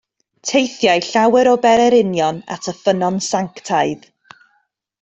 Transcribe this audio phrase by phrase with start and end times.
[0.51, 4.09] Teithiai llawer o bererinion at y ffynnon sanctaidd.